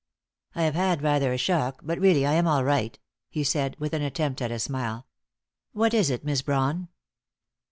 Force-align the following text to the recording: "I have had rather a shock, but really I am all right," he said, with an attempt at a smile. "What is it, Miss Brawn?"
"I 0.55 0.63
have 0.63 0.73
had 0.73 1.03
rather 1.03 1.31
a 1.31 1.37
shock, 1.37 1.81
but 1.83 1.99
really 1.99 2.25
I 2.25 2.33
am 2.33 2.47
all 2.47 2.63
right," 2.63 2.97
he 3.29 3.43
said, 3.43 3.75
with 3.77 3.93
an 3.93 4.01
attempt 4.01 4.41
at 4.41 4.49
a 4.49 4.57
smile. 4.57 5.05
"What 5.73 5.93
is 5.93 6.09
it, 6.09 6.25
Miss 6.25 6.41
Brawn?" 6.41 6.87